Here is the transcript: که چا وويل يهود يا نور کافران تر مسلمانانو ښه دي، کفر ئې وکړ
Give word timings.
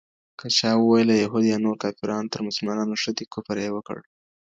که 0.39 0.47
چا 0.57 0.71
وويل 0.77 1.09
يهود 1.23 1.43
يا 1.51 1.57
نور 1.65 1.75
کافران 1.83 2.23
تر 2.33 2.39
مسلمانانو 2.47 2.99
ښه 3.01 3.11
دي، 3.17 3.25
کفر 3.33 3.57
ئې 3.63 3.69
وکړ 3.73 3.97